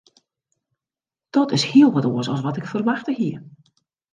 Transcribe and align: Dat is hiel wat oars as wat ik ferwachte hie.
Dat 1.29 1.51
is 1.55 1.71
hiel 1.71 1.91
wat 1.93 2.05
oars 2.09 2.29
as 2.33 2.41
wat 2.45 2.57
ik 2.59 2.69
ferwachte 2.71 3.13
hie. 3.19 3.35